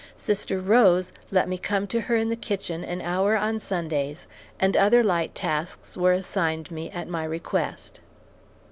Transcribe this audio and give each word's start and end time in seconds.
Sister 0.17 0.59
Rose 0.59 1.13
let 1.29 1.47
me 1.47 1.59
come 1.59 1.85
to 1.85 2.01
her 2.01 2.15
in 2.15 2.29
the 2.29 2.35
kitchen 2.35 2.83
an 2.83 3.03
hour 3.03 3.37
on 3.37 3.59
Sundays, 3.59 4.25
and 4.59 4.75
other 4.75 5.03
light 5.03 5.35
tasks 5.35 5.95
were 5.95 6.11
assigned 6.11 6.71
me 6.71 6.89
at 6.89 7.07
my 7.07 7.23
request. 7.23 7.99